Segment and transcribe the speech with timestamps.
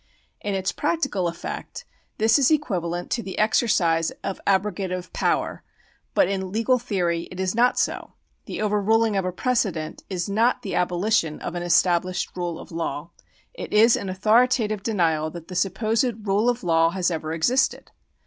[0.43, 1.85] In its practical effect
[2.17, 5.63] this is equivalent to the exercise of abrogative power,
[6.15, 8.13] but in legal theory it is not so.
[8.45, 13.11] The overruling of a precedent is not the abolition of an established rule of law;
[13.53, 17.91] it is an authoritative denial that the supposed rule of law has ever existed.